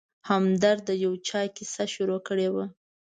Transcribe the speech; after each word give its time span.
همدرد 0.29 0.79
د 0.89 0.91
یو 1.03 1.13
چا 1.27 1.41
کیسه 1.55 1.83
شروع 1.93 2.19
کړې 2.27 2.47
وه. 2.53 2.65